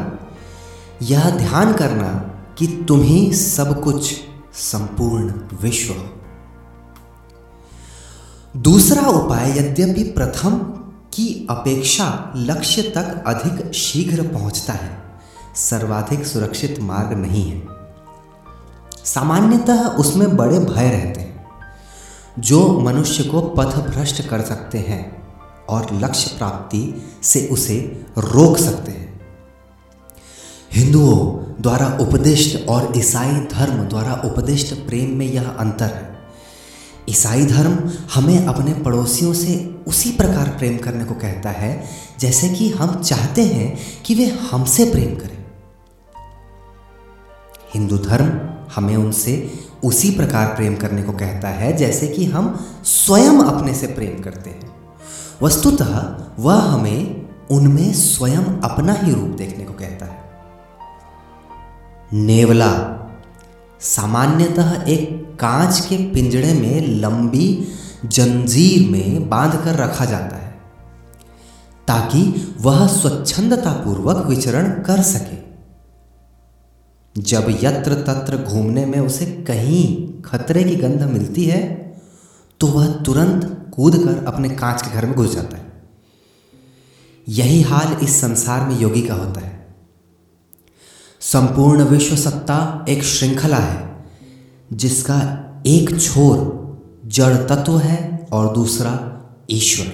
यह 1.02 1.30
ध्यान 1.30 1.72
करना 1.72 2.12
कि 2.58 2.66
तुम 2.88 3.02
ही 3.02 3.32
सब 3.34 3.82
कुछ 3.82 4.14
संपूर्ण 4.54 5.32
विश्व 5.62 5.94
दूसरा 8.56 9.02
उपाय 9.02 9.58
यद्यपि 9.58 10.02
प्रथम 10.02 10.58
की 11.12 11.46
अपेक्षा 11.50 12.32
लक्ष्य 12.36 12.82
तक 12.82 13.24
अधिक 13.26 13.72
शीघ्र 13.72 14.22
पहुँचता 14.22 14.72
है, 14.72 15.20
सर्वाधिक 15.56 16.26
सुरक्षित 16.26 16.80
मार्ग 16.80 17.12
नहीं 17.12 17.50
है। 17.50 17.62
सामान्यतः 19.04 19.88
उसमें 19.88 20.36
बड़े 20.36 20.58
भय 20.58 20.88
रहते 20.90 21.20
हैं, 21.20 21.46
जो 22.38 22.80
मनुष्य 22.80 23.24
को 23.24 23.40
पथ 23.40 23.76
भ्रष्ट 23.90 24.28
कर 24.28 24.40
सकते 24.40 24.78
हैं 24.78 25.02
और 25.66 25.86
लक्ष्य 25.92 26.38
प्राप्ति 26.38 26.82
से 27.22 27.48
उसे 27.52 28.06
रोक 28.18 28.58
सकते 28.58 28.92
हैं। 28.92 29.07
हिंदुओं 30.74 31.44
द्वारा 31.62 31.98
उपदिष्ट 32.00 32.68
और 32.68 32.92
ईसाई 32.96 33.32
धर्म 33.32 33.76
द्वारा 33.88 34.22
उपदिष्ट 34.24 34.74
प्रेम 34.74 35.16
में 35.16 35.26
यह 35.26 35.48
अंतर 35.48 35.84
है। 35.84 36.18
ईसाई 37.08 37.46
धर्म 37.46 37.78
हमें 38.14 38.46
अपने 38.46 38.74
पड़ोसियों 38.74 39.32
से 39.34 39.54
उसी 39.86 40.10
प्रकार 40.10 40.48
प्रेम 40.48 40.76
करने 40.78 41.04
को 41.04 41.14
कहता 41.14 41.50
है, 41.50 41.84
जैसे 42.20 42.48
कि 42.48 42.68
हम 42.70 43.02
चाहते 43.02 43.42
हैं 43.42 43.78
कि 44.04 44.14
वे 44.14 44.24
हमसे 44.24 44.84
प्रेम 44.84 45.14
करें। 45.14 45.38
हिंदू 47.74 47.98
धर्म 47.98 48.30
हमें 48.74 48.96
उनसे 48.96 49.52
उसी 49.84 50.10
प्रकार 50.10 50.46
प्रेम 50.46 50.76
करने 50.76 51.02
को 51.02 51.12
कहता 51.12 51.48
है, 51.48 51.76
जैसे 51.76 52.08
कि 52.08 52.24
हम 52.24 52.66
स्वयं 52.84 53.38
अपने 53.38 53.74
से 53.74 53.86
प्रेम 53.86 54.22
करते 54.22 54.50
हैं। 54.50 54.70
वस्तुतः 55.42 56.16
वह 56.38 56.54
हमें 56.54 57.28
उनमें 57.50 57.92
स्वयं 57.92 58.60
अपना 58.60 58.92
ही 58.92 59.12
रूप 59.12 59.28
देखने 59.28 59.64
को 59.64 59.72
कहता 59.72 60.06
है। 60.06 60.17
नेवला। 62.12 62.70
सामान्यतः 63.80 64.84
एक 64.88 65.36
कांच 65.40 65.80
के 65.80 65.96
पिंजड़े 66.12 66.52
में 66.54 66.86
लंबी 67.00 67.46
जंजीर 68.04 68.88
में 68.90 69.28
बांधकर 69.28 69.74
रखा 69.74 70.04
जाता 70.04 70.36
है, 70.36 70.50
ताकि 71.88 72.22
वह 72.60 72.86
स्वच्छंदतापूर्वक 72.86 74.24
विचरण 74.26 74.70
कर 74.82 75.02
सके। 75.02 75.36
जब 77.16 77.46
यत्र 77.62 77.94
तत्र 78.06 78.36
घूमने 78.38 78.86
में 78.86 78.98
उसे 79.00 79.26
कहीं 79.48 80.22
खतरे 80.22 80.64
की 80.64 80.76
गंध 80.76 81.02
मिलती 81.02 81.44
है 81.44 81.62
तो 82.60 82.66
वह 82.66 82.86
तुरंत 83.02 83.44
कूद 83.76 83.96
कर 84.04 84.24
अपने 84.26 84.48
कांच 84.50 84.82
के 84.82 84.90
घर 84.90 85.06
में 85.06 85.14
घुस 85.14 85.34
जाता 85.34 85.56
है। 85.56 85.66
यही 87.28 87.60
हाल 87.62 87.96
इस 88.02 88.20
संसार 88.20 88.68
में 88.68 88.78
योगी 88.80 89.02
का 89.02 89.14
होता 89.14 89.40
है। 89.40 89.57
संपूर्ण 91.20 91.82
विश्व 91.82 92.16
सत्ता 92.16 92.84
एक 92.88 93.02
श्रृंखला 93.02 93.56
है, 93.56 94.06
जिसका 94.72 95.18
एक 95.66 96.00
छोर 96.00 96.58
जड़ 97.06 97.36
तत्व 97.36 97.78
है 97.78 98.28
और 98.32 98.54
दूसरा 98.54 99.20
ईश्वर। 99.50 99.92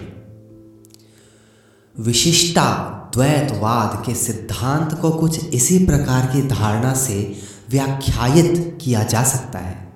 विशिष्टा 2.03 2.91
द्वैतवाद 3.15 4.07
के 4.07 4.15
सिद्धांत 4.15 4.99
को 5.01 5.11
कुछ 5.11 5.49
इसी 5.49 5.87
प्रकार 5.87 6.27
की 6.27 6.43
धारणा 6.43 6.95
से 6.95 7.37
व्याख्यायित 7.71 8.79
किया 8.83 9.03
जा 9.03 9.25
सकता 9.25 9.59
है। 9.59 9.93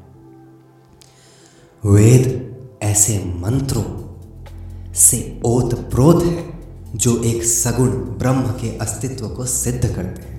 वेद 1.87 2.57
ऐसे 2.83 3.19
मंत्रों 3.19 3.85
से 4.95 5.41
ओत 5.45 5.75
प्रोत 5.75 6.25
है, 6.25 6.59
जो 6.95 7.23
एक 7.23 7.45
सगुण 7.45 7.91
ब्रह्म 7.91 8.43
के 8.43 8.79
अस्तित्व 8.79 9.29
को 9.29 9.47
सिद्ध 9.47 9.95
करते 9.97 10.23
हैं। 10.23 10.38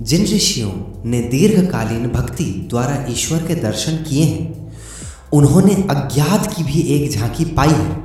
जिन 0.00 0.22
ऋषियों 0.22 1.02
ने 1.10 1.20
दीर्घकालीन 1.20 2.08
भक्ति 2.08 2.44
द्वारा 2.44 3.06
ईश्वर 3.08 3.38
के 3.38 3.54
दर्शन 3.54 3.96
किए 3.96 4.24
हैं, 4.24 4.72
उन्होंने 5.32 5.74
अज्ञात 5.74 6.54
की 6.56 6.62
भी 6.62 6.80
एक 6.80 7.10
झांकी 7.10 7.44
पाई 7.44 7.68
है 7.68 8.02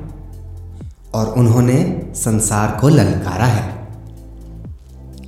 और 1.14 1.28
उन्होंने 1.28 2.12
संसार 2.16 2.78
को 2.82 2.90
ललकारा 2.90 3.46
है। 3.46 3.88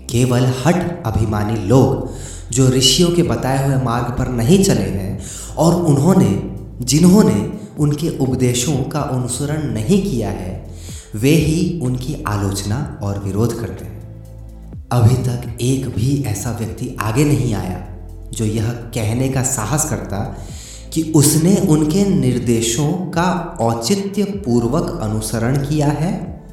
केवल 0.09 0.53
हट 0.65 1.03
अभिमानी 1.05 1.55
लोग 1.55 2.09
जो 2.51 2.69
ऋषियों 2.69 3.11
के 3.11 3.23
बताए 3.23 3.67
हुए 3.67 3.83
मार्ग 3.83 4.17
पर 4.17 4.27
नहीं 4.27 4.63
चले 4.63 4.89
हैं 4.89 5.23
और 5.57 5.75
उन्होंने, 5.75 6.57
जिन्होंने 6.85 7.53
उनके 7.79 8.17
उपदेशों 8.17 8.83
का 8.83 8.99
अनुसरण 8.99 9.73
नहीं 9.73 10.11
किया 10.11 10.29
है, 10.29 10.69
वे 11.15 11.31
ही 11.31 11.79
उनकी 11.83 12.23
आलोचना 12.27 12.99
और 13.03 13.19
विरोध 13.19 13.59
करते 13.59 13.85
हैं। 13.85 13.92
अभी 14.93 15.15
तक 15.15 15.57
एक 15.61 15.87
भी 15.87 16.23
ऐसा 16.27 16.51
व्यक्ति 16.51 16.97
आगे 16.99 17.25
नहीं 17.25 17.53
आया 17.53 17.87
जो 18.31 18.45
यह 18.45 18.71
कहने 18.71 19.29
का 19.29 19.43
साहस 19.43 19.89
करता 19.89 20.37
कि 20.93 21.13
उसने 21.15 21.55
उनके 21.55 22.05
निर्देशों 22.05 23.11
का 23.11 23.57
औचित्य 23.61 24.23
पूर्वक 24.23 24.99
अनुसरण 25.01 25.57
किया 25.57 25.87
है 25.87 26.43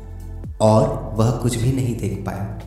और 0.60 1.10
वह 1.14 1.30
कुछ 1.30 1.56
भी 1.56 1.72
नहीं 1.72 1.96
देख 1.96 2.24
पाया। 2.26 2.60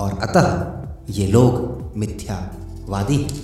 और 0.00 0.18
अतः 0.18 0.72
ये 1.12 1.26
लोग 1.26 1.82
मिथ्यावादी 1.96 3.16
हैं। 3.16 3.42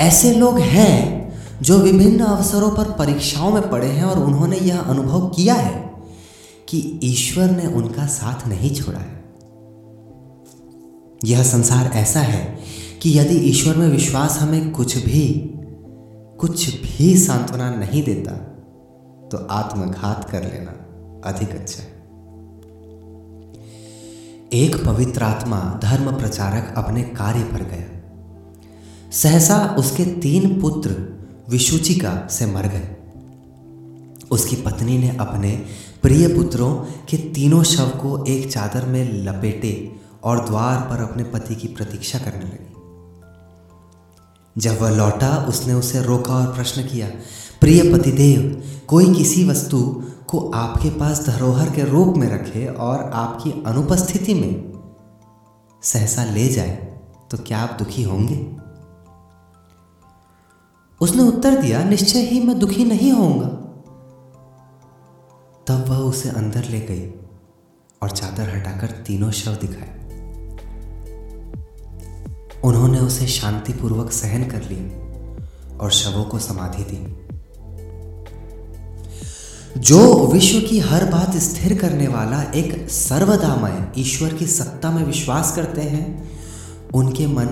ऐसे 0.00 0.34
लोग 0.34 0.58
हैं 0.58 1.28
जो 1.62 1.78
विभिन्न 1.78 2.20
अवसरों 2.20 2.70
पर 2.70 2.84
परीक्षाओं 2.84 3.52
में 3.52 3.70
पड़े 3.70 3.86
हैं 3.86 4.04
और 4.04 4.18
उन्होंने 4.24 4.56
यह 4.56 4.78
अनुभव 4.78 5.28
किया 5.28 5.54
है 5.54 5.90
कि 6.68 7.00
ईश्वर 7.02 7.50
ने 7.50 7.66
उनका 7.66 8.06
साथ 8.06 8.48
नहीं 8.48 8.74
छोड़ा 8.74 8.98
है। 8.98 9.17
यह 11.24 11.42
संसार 11.42 11.90
ऐसा 11.94 12.20
है 12.20 12.58
कि 13.02 13.18
यदि 13.18 13.34
ईश्वर 13.34 13.76
में 13.76 13.88
विश्वास 13.88 14.38
हमें 14.38 14.70
कुछ 14.70 14.96
भी 14.96 15.52
कुछ 16.40 16.82
भी 16.82 17.18
सांत्वना 17.18 17.74
नहीं 17.74 18.02
देता 18.02 18.32
तो 19.28 19.46
आत्मघात 19.50 20.30
कर 20.30 20.42
लेना 20.42 20.70
अधिक 21.24 21.50
अच्छा 21.50 21.82
है। 21.82 21.98
एक 24.52 24.84
पवित्र 24.86 25.22
आत्मा 25.22 25.80
धर्म 25.82 26.16
प्रचारक 26.16 26.74
अपने 26.76 27.02
कार्य 27.02 27.40
पर 27.40 27.62
गया। 27.62 28.02
सहसा 29.10 29.76
उसके 29.78 30.04
तीन 30.04 30.60
पुत्र 30.60 30.90
विशुचिका 31.48 32.28
से 32.30 32.46
मर 32.46 32.66
गए। 32.66 32.96
उसकी 34.30 34.56
पत्नी 34.56 34.98
ने 34.98 35.16
अपने 35.16 35.64
प्रिय 36.02 36.28
पुत्रों 36.28 36.74
के 36.76 37.16
तीनों 37.16 37.62
शव 37.62 37.88
को 37.88 38.24
एक 38.24 38.52
चादर 38.52 38.86
में 38.86 39.24
लपेटे 39.24 39.92
और 40.24 40.44
द्वार 40.46 40.80
पर 40.80 41.02
अपने 41.02 41.24
पति 41.24 41.54
की 41.54 41.68
प्रतीक्षा 41.68 42.18
करने 42.18 42.44
लगी। 42.44 42.74
जब 44.60 44.80
वह 44.80 44.90
लौटा, 44.90 45.36
उसने 45.48 45.74
उसे 45.74 46.02
रोका 46.02 46.34
और 46.34 46.54
प्रश्न 46.54 46.82
किया, 46.82 47.08
प्रिय 47.60 47.92
पतिदेव, 47.92 48.62
कोई 48.88 49.14
किसी 49.14 49.48
वस्तु 49.48 50.04
को 50.28 50.50
आपके 50.50 50.90
पास 50.90 51.26
धरोहर 51.26 51.70
के 51.70 51.84
रूप 51.84 52.16
में 52.16 52.28
रखे 52.28 52.66
और 52.66 53.10
आपकी 53.14 53.52
अनुपस्थिति 53.66 54.34
में 54.34 54.72
सहसा 55.82 56.24
ले 56.24 56.48
जाए 56.48 56.76
तो 57.30 57.38
क्या 57.38 57.58
आप 57.58 57.76
दुखी 57.78 58.02
होंगे? 58.02 58.36
उसने 61.00 61.22
उत्तर 61.22 61.62
दिया, 61.62 61.82
निश्चय 61.84 62.20
ही 62.20 62.40
मैं 62.40 62.58
दुखी 62.58 62.84
नहीं 62.84 63.12
होऊँगा। 63.12 63.48
तब 65.66 65.84
वह 65.88 65.98
उसे 65.98 66.28
अंदर 66.28 66.64
ले 66.64 66.80
गई 66.80 67.08
और 68.02 68.10
चादर 68.10 68.56
हटाकर 68.56 68.86
तीनों 68.86 69.30
शव 69.30 69.52
दिखाए। 69.52 70.07
उन्होंने 72.64 72.98
उसे 72.98 73.26
शांतिपूर्वक 73.26 74.12
सहन 74.12 74.44
कर 74.44 74.62
लिया 74.62 75.08
और 75.78 75.90
शवों 75.90 76.24
को 76.24 76.38
समाधि 76.38 76.82
दी। 76.82 77.28
जो 79.80 80.26
विश्व 80.26 80.60
की 80.60 80.78
हर 80.78 81.04
बात 81.04 81.36
स्थिर 81.36 81.78
करने 81.78 82.08
वाला 82.08 82.42
एक 82.42 82.90
सर्वदामय 82.90 83.92
ईश्वर 83.98 84.34
की 84.34 84.46
सत्ता 84.46 84.90
में 84.90 85.04
विश्वास 85.04 85.56
करते 85.56 85.80
हैं, 85.80 86.30
उनके 86.94 87.26
मन 87.26 87.46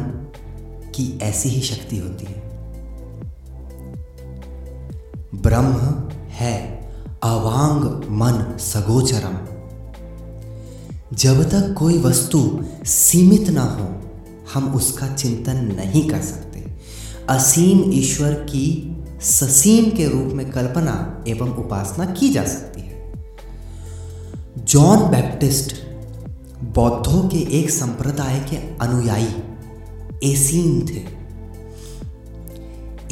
की 0.94 1.18
ऐसी 1.22 1.48
ही 1.48 1.60
शक्ति 1.60 1.96
होती 1.96 2.24
है। 2.24 2.46
ब्रह्म 5.34 6.08
है 6.28 6.88
अवांग 7.22 7.84
मन 8.10 8.56
सगोचरम। 8.58 9.56
जब 11.16 11.50
तक 11.50 11.74
कोई 11.78 11.98
वस्तु 11.98 12.64
सीमित 12.84 13.48
ना 13.48 13.62
हो 13.62 14.05
हम 14.56 14.72
उसका 14.74 15.06
चिंतन 15.14 15.56
नहीं 15.74 16.08
कर 16.08 16.20
सकते। 16.20 16.64
असीम 17.28 17.92
ईश्वर 17.92 18.32
की 18.50 18.66
ससीम 19.22 19.90
के 19.90 20.06
रूप 20.08 20.32
में 20.32 20.50
कल्पना 20.50 21.24
एवं 21.28 21.50
उपासना 21.56 22.04
की 22.12 22.28
जा 22.28 22.44
सकती 22.44 22.80
है। 22.80 23.12
जॉन 24.64 25.10
बैप्टिस्ट 25.10 25.74
बौद्धों 26.74 27.22
के 27.28 27.38
एक 27.58 27.70
संप्रदाय 27.70 28.38
के 28.40 28.56
अनुयायी 28.84 29.34
एसीन 30.24 30.80
थे। 30.86 31.02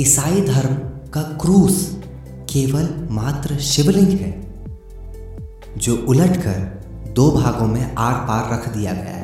ईसाई 0.01 0.41
धर्म 0.41 0.75
का 1.11 1.23
क्रूस 1.41 1.77
केवल 2.51 2.89
मात्र 3.11 3.59
शिवलिंग 3.63 4.09
है, 4.09 4.33
जो 5.79 5.97
उलटकर 6.09 6.59
दो 7.13 7.31
भागों 7.31 7.67
में 7.67 7.95
आर 7.95 8.15
पार 8.29 8.53
रख 8.53 8.69
दिया 8.69 8.93
गया 8.93 9.15
है। 9.15 9.24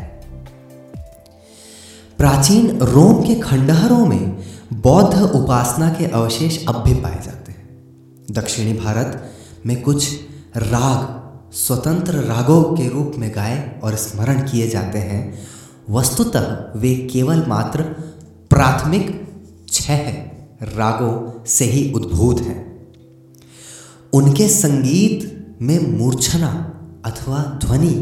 प्राचीन 2.21 2.79
रोम 2.79 3.23
के 3.27 3.35
खंडहरों 3.35 4.07
में 4.07 4.39
बौद्ध 4.73 5.23
उपासना 5.23 5.89
के 5.89 6.07
अवशेष 6.07 6.67
अब 6.69 6.83
भी 6.83 6.95
पाए 6.95 7.23
जाते 7.25 7.53
हैं। 7.53 7.87
दक्षिणी 8.31 8.73
भारत 8.73 9.31
में 9.67 9.83
कुछ 9.83 10.09
राग, 10.57 11.31
स्वतंत्र 11.53 12.13
रागों 12.13 12.63
के 12.63 12.89
रूप 12.89 13.13
में 13.17 13.33
गाए 13.35 13.81
और 13.85 13.95
स्मरण 13.95 14.41
किए 14.41 14.69
जाते 14.69 14.99
हैं। 14.99 15.39
वस्तुतः 15.91 16.73
वे 16.77 16.95
केवल 17.13 17.45
मात्र 17.49 17.83
प्राथमिक 18.51 19.29
छह 19.73 20.11
रागों 20.63 21.45
से 21.47 21.65
ही 21.65 21.93
उद्भूत 21.93 22.41
हैं। 22.41 22.89
उनके 24.13 24.49
संगीत 24.49 25.49
में 25.63 25.99
मूर्छना 25.99 26.81
अथवा 27.05 27.61
ध्वनि 27.65 27.95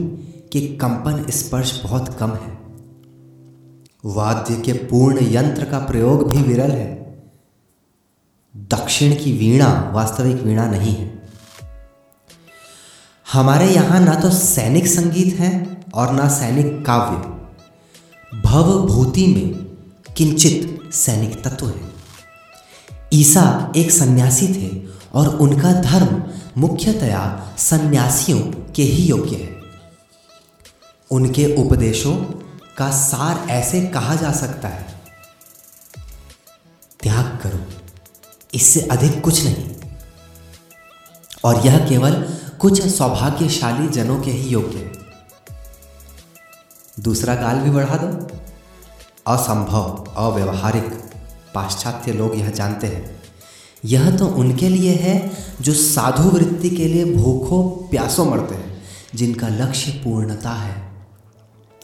के 0.52 0.60
कंपन 0.60 1.26
स्पर्श 1.30 1.80
बहुत 1.84 2.16
कम 2.18 2.30
है। 2.30 2.57
वाद्य 4.04 4.54
के 4.56 4.72
पूर्ण 4.72 5.18
यंत्र 5.22 5.64
का 5.64 5.78
प्रयोग 5.78 6.30
भी 6.30 6.42
विरल 6.42 6.70
है। 6.70 6.98
दक्षिण 8.56 9.14
की 9.14 9.32
वीणा 9.32 9.92
वास्तविक 9.94 10.36
वीणा 10.36 10.66
नहीं 10.66 10.94
है। 10.94 11.22
हमारे 13.32 13.66
यहाँ 13.66 14.00
ना 14.00 14.14
तो 14.14 14.30
सैनिक 14.30 14.86
संगीत 14.86 15.34
है 15.34 15.80
और 15.94 16.12
ना 16.12 16.28
सैनिक 16.28 16.86
काव्य। 16.86 18.40
भवभूति 18.40 19.26
में 19.26 19.54
किंचित 20.14 20.90
सैनिक 20.92 21.44
तत्व 21.44 21.68
है। 21.68 21.90
ईसा 23.12 23.72
एक 23.76 23.90
सन्यासी 23.90 24.48
थे 24.48 24.86
और 25.14 25.28
उनका 25.28 25.72
धर्म 25.72 26.22
मुख्यतया 26.56 27.54
सन्यासियों 27.58 28.40
के 28.72 28.82
ही 28.82 29.04
योग्य 29.04 29.36
है। 29.36 29.56
उनके 31.10 31.56
उपदेशों 31.56 32.16
का 32.78 32.90
सार 32.90 33.50
ऐसे 33.50 33.86
कहा 33.86 34.14
जा 34.14 34.32
सकता 34.32 34.68
है। 34.68 35.00
त्याग 37.00 37.24
करो। 37.42 37.66
इससे 38.54 38.80
अधिक 38.80 39.20
कुछ 39.20 39.44
नहीं। 39.44 39.70
और 41.44 41.66
यह 41.66 41.88
केवल 41.88 42.12
कुछ 42.60 42.86
सौभाग्यशाली 42.86 43.88
जनों 43.88 44.20
के 44.20 44.30
ही 44.30 44.48
योग्य 44.48 44.78
है। 44.78 44.92
दूसरा 47.00 47.34
गाल 47.34 47.56
भी 47.56 47.70
बढ़ा 47.70 47.96
दो। 47.96 48.28
असंभव, 49.26 50.04
अव्यवहारिक, 50.16 50.84
पाश्चात्य 51.54 52.12
लोग 52.12 52.38
यह 52.38 52.50
जानते 52.50 52.86
हैं। 52.86 53.22
यह 53.84 54.16
तो 54.16 54.26
उनके 54.26 54.68
लिए 54.68 54.94
है 54.94 55.32
जो 55.60 55.74
साधु 55.74 56.28
वृत्ति 56.28 56.70
के 56.70 56.84
लिए 56.84 57.04
भूखों 57.04 57.88
प्यासों 57.88 58.26
मरते 58.26 58.54
हैं, 58.54 58.82
जिनका 59.14 59.48
लक्ष्य 59.48 59.92
पूर्णता 59.92 60.50
है। 60.50 60.87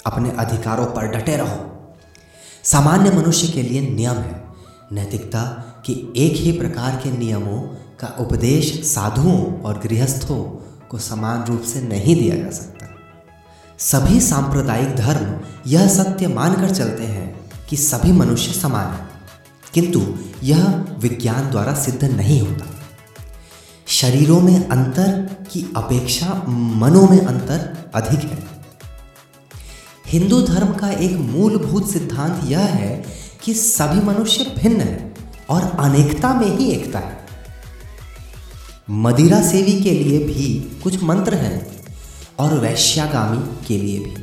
अपने 0.07 0.31
अधिकारों 0.31 0.87
पर 0.87 1.07
डटे 1.09 1.37
रहो। 1.37 1.71
सामान्य 2.65 3.11
मनुष्य 3.11 3.49
के 3.49 3.63
लिए 3.63 3.81
नियम 3.81 4.17
है 4.17 4.43
नैतिकता 4.93 5.43
कि 5.87 6.13
एक 6.17 6.37
ही 6.37 6.53
प्रकार 6.53 6.97
के 6.97 7.11
नियमों 7.11 7.61
का 8.01 8.17
उपदेश 8.21 8.73
साधुओं 8.87 9.61
और 9.61 9.79
गृहस्थों 9.79 10.43
को 10.89 10.99
समान 10.99 11.45
रूप 11.45 11.63
से 11.63 11.83
नहीं 11.83 12.15
दिया 12.17 12.37
जा 12.37 12.51
सकता। 12.51 12.89
सभी 13.79 14.21
सांप्रदायिक 14.21 14.95
धर्म 14.97 15.41
यह 15.67 15.89
सत्य 15.89 16.27
मानकर 16.27 16.75
चलते 16.75 17.05
हैं 17.05 17.51
कि 17.69 17.77
सभी 17.77 18.13
मनुष्य 18.13 18.53
समान 18.53 18.87
हैं, 18.87 19.09
किंतु 19.75 20.03
यह 20.43 20.67
विज्ञान 20.99 21.51
द्वारा 21.51 21.75
सिद्ध 21.75 22.05
नहीं 22.05 22.41
होता। 22.41 22.67
शरीरों 23.87 24.41
में 24.41 24.69
अंतर 24.69 25.13
की 25.53 25.67
अपेक्षा 25.77 26.43
मनों 26.49 27.09
में 27.09 27.21
अंतर 27.21 27.91
अधिक 27.95 28.21
है। 28.21 28.54
हिंदू 30.15 30.43
धर्म 30.43 30.73
का 30.73 30.91
एक 30.91 31.13
मूलभूत 31.13 31.91
सिद्धांत 31.91 32.41
यह 32.45 32.59
है 32.59 33.05
कि 33.45 33.55
सभी 33.55 34.07
मनुष्य 34.07 34.55
भिन्न 34.59 34.81
है 34.81 35.15
और 35.51 35.63
अनेकता 35.63 36.35
में 36.35 36.59
ही 36.59 36.71
एकता 36.71 36.99
है। 36.99 37.27
मदिरा 38.91 39.43
सेवी 39.43 39.83
के 39.83 39.91
लिए 39.91 40.19
भी 40.19 40.81
कुछ 40.83 41.03
मंत्र 41.03 41.35
हैं 41.35 41.67
और 42.39 42.59
वैश्यागामी 42.59 43.67
के 43.67 43.79
लिए 43.79 43.99
भी। 43.99 44.17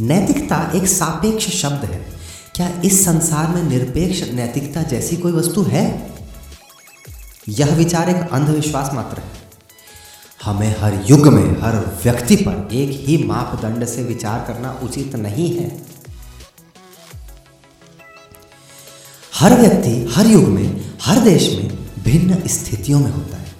नैतिकता 0.00 0.72
एक 0.74 0.86
सापेक्ष 0.86 1.48
शब्द 1.48 1.84
है। 1.84 2.06
क्या 2.54 2.80
इस 2.84 3.04
संसार 3.04 3.48
में 3.48 3.62
निरपेक्ष 3.62 4.30
नैतिकता 4.30 4.82
जैसी 4.82 5.16
कोई 5.16 5.32
वस्तु 5.32 5.62
है? 5.62 6.14
यह 7.48 7.74
विचार 7.74 8.10
एक 8.10 8.16
अंधविश्वास 8.16 8.90
मात्र 8.94 9.18
है। 9.18 9.45
हमें 10.46 10.80
हर 10.80 11.04
युग 11.10 11.26
में 11.26 11.60
हर 11.60 12.00
व्यक्ति 12.04 12.36
पर 12.36 12.68
एक 12.72 13.08
ही 13.08 13.24
मापदंड 13.24 13.84
से 13.84 14.02
विचार 14.02 14.44
करना 14.48 14.80
उचित 14.82 15.16
नहीं 15.16 15.56
है। 15.56 15.82
हर 19.34 19.60
व्यक्ति 19.60 20.12
हर 20.14 20.26
युग 20.26 20.44
में, 20.44 20.98
हर 21.02 21.20
देश 21.20 21.56
में 21.56 21.88
भिन्न 22.02 22.46
स्थितियों 22.46 23.00
में 23.00 23.10
होता 23.10 23.36
है। 23.36 23.52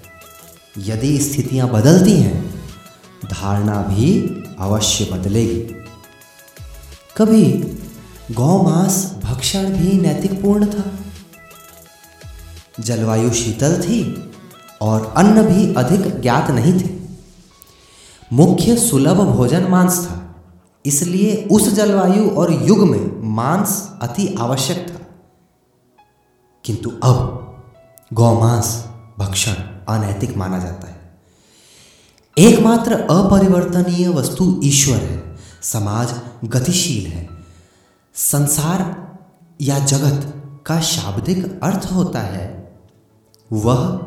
यदि 0.79 1.19
स्थितियाँ 1.19 1.69
बदलती 1.69 2.13
हैं, 2.13 2.61
धारणा 3.25 3.83
भी 3.83 4.21
अवश्य 4.59 5.05
बदलेगी। 5.13 5.75
कभी 7.17 7.53
गौमांस 8.35 9.13
भक्षण 9.25 9.65
भी 9.65 9.93
नैतिकपूर्ण 9.93 10.67
था। 10.67 10.93
जलवायु 12.81 13.31
शीतल 13.31 13.83
थी 13.83 14.31
और 14.87 15.15
अन्न 15.17 15.43
भी 15.43 15.75
अधिक 15.75 16.21
ज्ञात 16.21 16.51
नहीं 16.51 16.81
थे। 16.81 16.91
मुख्य 18.33 18.77
सुलभ 18.77 19.17
भोजन 19.17 19.65
मांस 19.65 20.07
था, 20.07 20.45
इसलिए 20.87 21.49
उस 21.53 21.69
जलवायु 21.73 22.31
और 22.31 22.53
युग 22.53 22.79
में 22.79 23.23
मांस 23.35 23.91
अति 24.03 24.37
आवश्यक 24.41 24.87
था। 24.91 25.07
किंतु 26.65 26.91
अब 27.05 27.17
गौमांस, 28.13 28.87
भक्षण, 29.19 29.53
अनैतिक 29.89 30.37
माना 30.37 30.59
जाता 30.59 30.89
है। 30.89 31.19
एकमात्र 32.39 32.93
अपरिवर्तनीय 32.93 34.09
वस्तु 34.09 34.61
ईश्वर 34.65 34.97
है, 34.97 35.37
समाज 35.63 36.15
गतिशील 36.45 37.07
है। 37.07 37.29
संसार 38.15 39.09
या 39.61 39.79
जगत 39.79 40.33
का 40.67 40.81
शाब्दिक 40.81 41.61
अर्थ 41.63 41.89
होता 41.93 42.21
है, 42.21 42.79
वह 43.53 44.07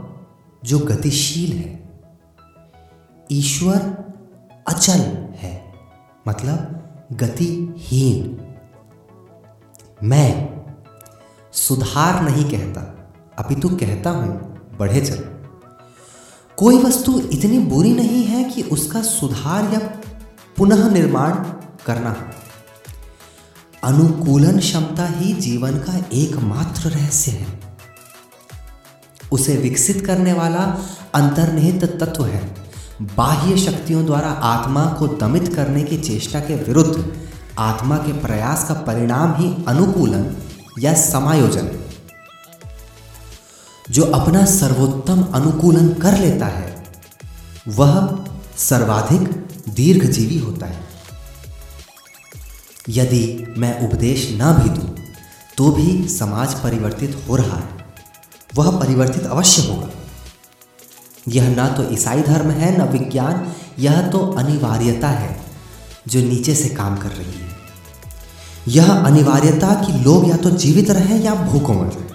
जो 0.65 0.79
गतिशील 0.79 1.51
है। 1.57 1.89
ईश्वर 3.31 3.77
अचल 4.67 4.99
है 5.35 5.73
मतलब 6.27 6.75
गतिहीन। 7.13 8.45
मैं 10.03 10.59
सुधार 11.51 12.23
नहीं 12.23 12.51
कहता 12.51 12.81
अभी 13.39 13.55
अपितु 13.55 13.69
कहता 13.69 14.09
हूँ, 14.09 14.59
बढ़े 14.79 15.01
चल। 15.01 15.29
कोई 16.57 16.77
वस्तु 16.77 17.19
इतनी 17.19 17.59
बुरी 17.59 17.93
नहीं 17.93 18.23
है 18.23 18.43
कि 18.43 18.61
उसका 18.61 19.01
सुधार 19.01 19.73
या 19.73 19.79
पुनः 20.57 20.89
निर्माण 20.89 21.31
करना 21.85 22.31
अनुकूलन 23.83 24.59
क्षमता 24.59 25.07
ही 25.07 25.33
जीवन 25.33 25.77
का 25.77 26.05
एकमात्र 26.13 26.89
रहस्य 26.89 27.31
है। 27.31 27.68
उसे 29.31 29.55
विकसित 29.57 30.05
करने 30.05 30.33
वाला 30.33 30.63
अंतर्निहित 31.13 31.83
तत्व 31.99 32.25
है। 32.25 32.41
बाह्य 33.15 33.57
शक्तियों 33.57 34.05
द्वारा 34.05 34.29
आत्मा 34.29 34.85
को 34.99 35.07
दमित 35.07 35.53
करने 35.55 35.83
की 35.83 35.97
चेष्टा 35.97 36.39
के 36.39 36.55
विरुद्ध 36.55 37.13
आत्मा 37.59 37.97
के 37.97 38.13
प्रयास 38.13 38.67
का 38.67 38.73
परिणाम 38.73 39.35
ही 39.35 39.53
अनुकूलन 39.67 40.25
या 40.79 40.93
समायोजन। 40.93 41.69
जो 43.89 44.03
अपना 44.03 44.45
सर्वोत्तम 44.45 45.21
अनुकूलन 45.33 45.93
कर 45.93 46.17
लेता 46.17 46.45
है, 46.45 46.67
वह 47.67 48.25
सर्वाधिक 48.57 49.29
दीर्घजीवी 49.69 50.37
होता 50.37 50.65
है। 50.65 50.87
यदि 52.89 53.53
मैं 53.57 53.73
उपदेश 53.87 54.29
ना 54.31 54.51
भी 54.51 54.69
दूँ 54.69 54.95
तो 55.57 55.71
भी 55.71 56.07
समाज 56.07 56.53
परिवर्तित 56.53 57.23
हो 57.29 57.35
रहा 57.35 57.57
है। 57.57 57.78
वह 58.59 58.79
परिवर्तित 58.79 59.25
अवश्य 59.25 59.61
होगा। 59.61 59.89
यह 61.27 61.55
ना 61.55 61.67
तो 61.67 61.91
ईसाई 61.91 62.21
धर्म 62.21 62.51
है, 62.51 62.77
न 62.77 62.81
विज्ञान, 62.81 63.55
यह 63.79 64.01
तो 64.09 64.19
अनिवार्यता 64.31 65.09
है 65.09 65.45
जो 66.07 66.19
नीचे 66.19 66.55
से 66.55 66.69
काम 66.69 66.97
कर 66.97 67.09
रही 67.09 67.39
है। 67.39 67.49
यह 68.67 68.91
अनिवार्यता 68.91 69.73
कि 69.73 69.93
लोग 69.93 70.29
या 70.29 70.37
तो 70.37 70.49
जीवित 70.49 70.89
रहें 70.91 71.19
या 71.21 71.35
भूखों 71.35 71.75
मर 71.75 71.93
रहे 71.93 72.09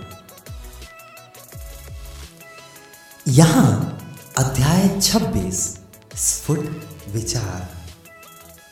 यहाँ 3.29 3.99
अध्याय 4.39 5.01
26 5.01 5.79
स्फुट 6.15 6.83
विचार 7.09 7.69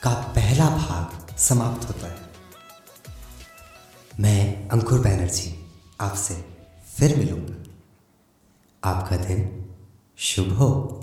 का 0.03 0.09
पहला 0.09 0.65
भाग 0.65 1.37
समाप्त 1.37 1.87
होता 1.87 2.07
है। 2.07 2.15
मैं 4.19 4.69
अंकुर 4.69 4.99
बैनर्जी 4.99 5.69
आपसे 6.01 6.45
फिर 6.97 7.15
मिलूँगा। 7.17 7.62
आपका 8.85 9.17
दिन 9.17 9.65
शुभ 10.17 10.53
हो। 10.53 10.99